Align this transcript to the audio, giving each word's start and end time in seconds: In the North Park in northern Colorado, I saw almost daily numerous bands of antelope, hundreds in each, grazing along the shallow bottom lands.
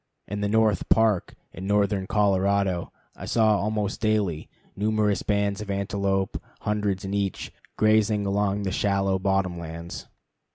In 0.27 0.41
the 0.41 0.49
North 0.49 0.89
Park 0.89 1.35
in 1.53 1.67
northern 1.67 2.07
Colorado, 2.07 2.91
I 3.15 3.25
saw 3.27 3.55
almost 3.59 4.01
daily 4.01 4.49
numerous 4.75 5.21
bands 5.21 5.61
of 5.61 5.69
antelope, 5.69 6.41
hundreds 6.61 7.05
in 7.05 7.13
each, 7.13 7.51
grazing 7.77 8.25
along 8.25 8.63
the 8.63 8.71
shallow 8.71 9.19
bottom 9.19 9.59
lands. 9.59 10.07